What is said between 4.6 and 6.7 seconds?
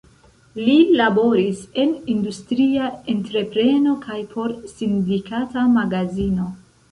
sindikata magazino.